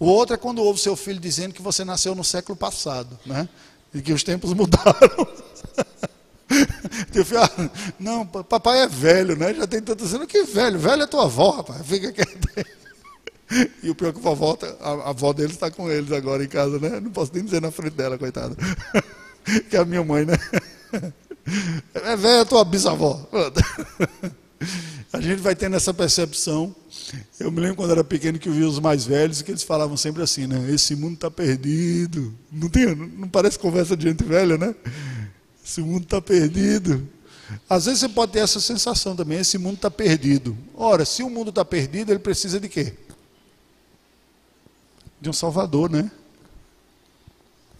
[0.00, 3.48] O outro é quando ouve seu filho dizendo que você nasceu no século passado, né?
[3.94, 5.28] E que os tempos mudaram.
[7.24, 7.70] Filho, ah,
[8.00, 9.54] não, papai é velho, né?
[9.54, 10.26] Já tem tantos anos.
[10.26, 10.76] Que velho?
[10.76, 11.86] Velho é tua avó, rapaz.
[11.86, 12.66] Fica quieto.
[13.80, 16.42] E o pior é que a avó, a, a avó deles está com eles agora
[16.42, 16.98] em casa, né?
[16.98, 18.56] Não posso nem dizer na frente dela, coitada.
[19.70, 20.34] Que é a minha mãe, né?
[21.94, 23.28] É velha tua bisavó.
[25.12, 26.74] A gente vai tendo essa percepção.
[27.38, 29.96] Eu me lembro quando era pequeno que eu via os mais velhos que eles falavam
[29.96, 30.70] sempre assim, né?
[30.70, 32.34] Esse mundo está perdido.
[32.50, 34.74] Não, tem, não parece conversa de gente velha, né?
[35.64, 37.08] Esse mundo está perdido.
[37.68, 40.56] Às vezes você pode ter essa sensação também, esse mundo está perdido.
[40.74, 42.92] Ora, se o mundo está perdido, ele precisa de quê?
[45.20, 46.10] De um Salvador, né?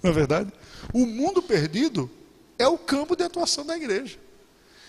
[0.02, 0.52] Não é verdade?
[0.92, 2.10] O mundo perdido
[2.58, 4.18] é o campo de atuação da igreja.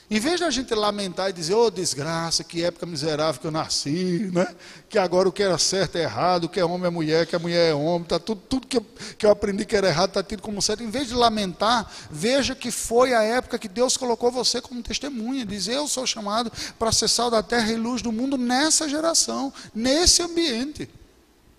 [0.10, 3.48] Em vez de a gente lamentar e dizer, ô oh, desgraça, que época miserável que
[3.48, 4.56] eu nasci, né?
[4.88, 7.36] que agora o que era certo é errado, o que é homem é mulher, que
[7.36, 8.86] a mulher é homem, tá tudo, tudo que, eu,
[9.18, 10.82] que eu aprendi que era errado está tido como certo.
[10.82, 15.46] Em vez de lamentar, veja que foi a época que Deus colocou você como testemunha.
[15.46, 19.52] Diz, eu sou chamado para ser sal da terra e luz do mundo nessa geração,
[19.76, 20.90] nesse ambiente.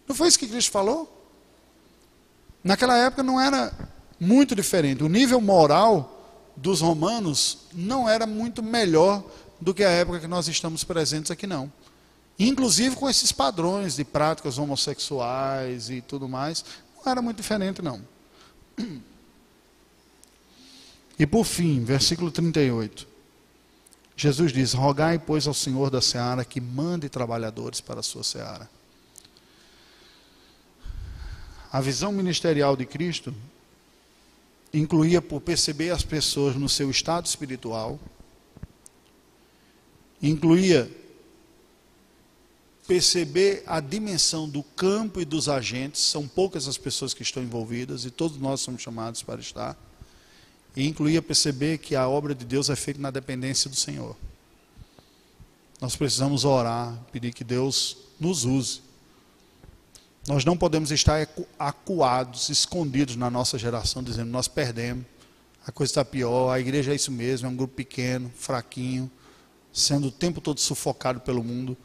[0.06, 1.14] Não foi isso que Cristo falou?
[2.64, 3.74] Naquela época não era
[4.18, 5.02] muito diferente.
[5.02, 6.14] O nível moral
[6.56, 9.24] dos romanos não era muito melhor
[9.60, 11.72] do que a época que nós estamos presentes aqui, não.
[12.38, 16.64] Inclusive com esses padrões de práticas homossexuais e tudo mais,
[16.96, 18.00] não era muito diferente, não.
[21.18, 23.08] E por fim, versículo 38.
[24.16, 28.70] Jesus diz: Rogai, pois, ao Senhor da seara que mande trabalhadores para a sua seara.
[31.72, 33.34] A visão ministerial de Cristo
[34.72, 37.98] incluía por perceber as pessoas no seu estado espiritual,
[40.22, 40.90] incluía
[42.86, 48.06] perceber a dimensão do campo e dos agentes, são poucas as pessoas que estão envolvidas
[48.06, 49.76] e todos nós somos chamados para estar.
[50.74, 54.16] E incluía perceber que a obra de Deus é feita na dependência do Senhor.
[55.80, 58.87] Nós precisamos orar, pedir que Deus nos use
[60.28, 61.26] nós não podemos estar
[61.58, 65.04] acuados, escondidos na nossa geração, dizendo: nós perdemos,
[65.66, 69.10] a coisa está pior, a igreja é isso mesmo, é um grupo pequeno, fraquinho,
[69.72, 71.76] sendo o tempo todo sufocado pelo mundo.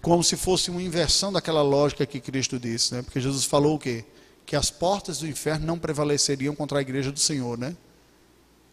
[0.00, 3.02] Como se fosse uma inversão daquela lógica que Cristo disse, né?
[3.02, 4.04] Porque Jesus falou o quê?
[4.46, 7.76] Que as portas do inferno não prevaleceriam contra a igreja do Senhor, né?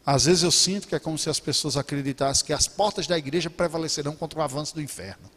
[0.05, 3.17] Às vezes eu sinto que é como se as pessoas acreditassem que as portas da
[3.17, 5.29] igreja prevalecerão contra o avanço do inferno.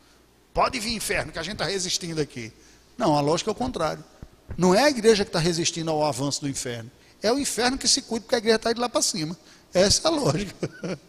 [0.55, 2.53] Pode vir inferno, que a gente está resistindo aqui.
[3.01, 4.05] Não, a lógica é o contrário.
[4.59, 6.91] Não é a igreja que está resistindo ao avanço do inferno.
[7.23, 9.35] É o inferno que se cuide, porque a igreja está indo lá para cima.
[9.73, 10.71] Essa é a lógica.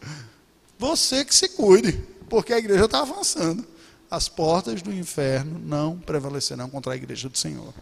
[0.79, 3.67] Você que se cuide, porque a igreja está avançando.
[4.09, 7.73] As portas do inferno não prevalecerão contra a igreja do Senhor.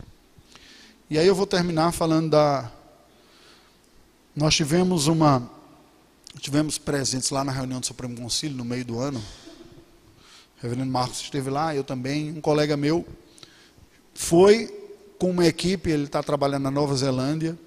[1.07, 2.71] E aí eu vou terminar falando da.
[4.35, 5.47] Nós tivemos uma.
[6.39, 9.19] Tivemos presentes lá na reunião do Supremo Conselho no meio do ano.
[9.19, 13.05] O reverendo Marcos esteve lá, eu também, um colega meu
[14.19, 14.67] foi
[15.17, 17.57] com uma equipe, ele está trabalhando na Nova Zelândia,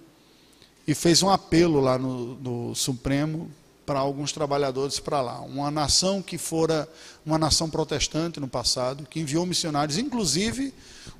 [0.87, 3.51] e fez um apelo lá no, no Supremo
[3.87, 5.41] para alguns trabalhadores para lá.
[5.41, 6.87] Uma nação que fora
[7.25, 10.75] uma nação protestante no passado, que enviou missionários, inclusive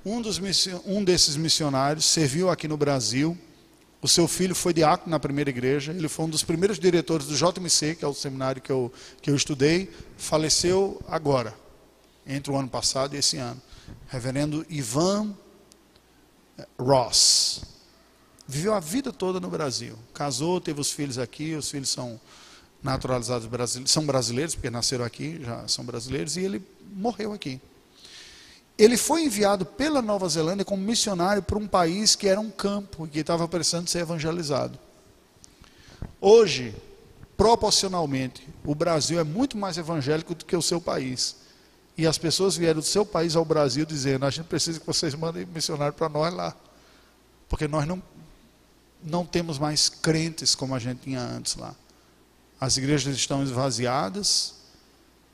[0.05, 0.39] um, dos,
[0.85, 3.37] um desses missionários serviu aqui no Brasil.
[4.03, 7.35] O seu filho foi diácono na primeira igreja, ele foi um dos primeiros diretores do
[7.35, 11.55] JMC, que é o seminário que eu, que eu estudei, faleceu agora,
[12.27, 13.61] entre o ano passado e esse ano
[14.09, 15.35] reverendo Ivan
[16.79, 17.63] Ross.
[18.47, 19.97] Viveu a vida toda no Brasil.
[20.13, 22.21] Casou, teve os filhos aqui, os filhos são
[22.83, 26.63] naturalizados brasileiros, são brasileiros, porque nasceram aqui, já são brasileiros, e ele
[26.93, 27.61] morreu aqui.
[28.77, 33.07] ele foi enviado pela Nova Zelândia como missionário para um país que era um campo
[33.07, 34.79] e que estava precisando ser evangelizado.
[36.21, 36.75] Hoje,
[37.37, 41.37] proporcionalmente, o Brasil é muito mais evangélico do que o seu país.
[41.97, 45.15] E as pessoas vieram do seu país ao Brasil dizendo: a gente precisa que vocês
[45.15, 46.57] mandem missionário para nós lá.
[47.49, 48.03] Porque nós não,
[49.05, 51.75] não temos mais crentes como a gente tinha antes lá.
[52.59, 54.55] As igrejas estão esvaziadas,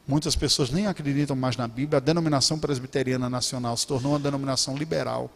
[0.07, 1.99] muitas pessoas nem acreditam mais na Bíblia.
[1.99, 5.31] A denominação presbiteriana nacional se tornou uma denominação liberal.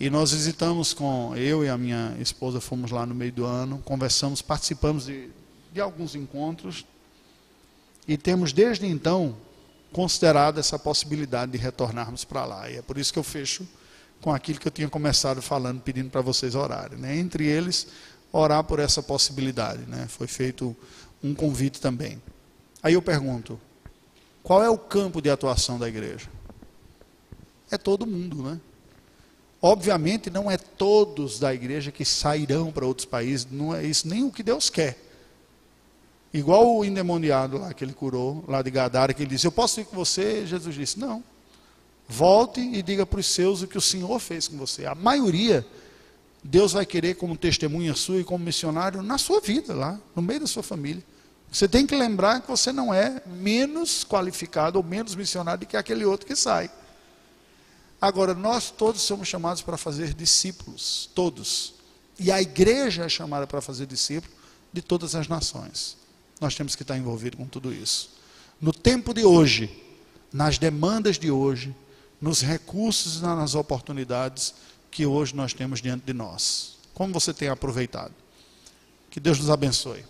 [0.00, 3.78] E nós visitamos com eu e a minha esposa, fomos lá no meio do ano,
[3.84, 5.30] conversamos, participamos de,
[5.72, 6.84] de alguns encontros
[8.06, 9.36] e temos desde então
[9.92, 12.70] considerado essa possibilidade de retornarmos para lá.
[12.70, 13.66] E é por isso que eu fecho
[14.20, 16.98] com aquilo que eu tinha começado falando, pedindo para vocês orarem.
[16.98, 17.16] Né?
[17.16, 17.86] Entre eles,
[18.32, 19.82] orar por essa possibilidade.
[19.86, 20.06] Né?
[20.08, 20.74] Foi feito
[21.22, 22.20] um convite também.
[22.82, 23.60] Aí eu pergunto:
[24.42, 26.28] qual é o campo de atuação da igreja?
[27.70, 28.60] É todo mundo, né?
[29.60, 34.24] Obviamente, não é todos da igreja que sairão para outros países, não é isso nem
[34.24, 34.98] o que Deus quer.
[36.32, 39.80] Igual o endemoniado lá que ele curou, lá de Gadara, que ele disse: Eu posso
[39.80, 40.46] ir com você?
[40.46, 41.22] Jesus disse: Não.
[42.08, 44.86] Volte e diga para os seus o que o Senhor fez com você.
[44.86, 45.66] A maioria,
[46.42, 50.40] Deus vai querer como testemunha sua e como missionário na sua vida, lá, no meio
[50.40, 51.02] da sua família.
[51.50, 55.76] Você tem que lembrar que você não é menos qualificado ou menos missionário do que
[55.76, 56.70] aquele outro que sai.
[58.00, 61.74] Agora, nós todos somos chamados para fazer discípulos, todos.
[62.18, 64.34] E a igreja é chamada para fazer discípulos
[64.72, 66.01] de todas as nações.
[66.42, 68.10] Nós temos que estar envolvidos com tudo isso.
[68.60, 69.70] No tempo de hoje,
[70.32, 71.74] nas demandas de hoje,
[72.20, 74.54] nos recursos e nas oportunidades
[74.90, 76.76] que hoje nós temos diante de nós.
[76.92, 78.12] Como você tem aproveitado?
[79.08, 80.04] Que Deus nos abençoe.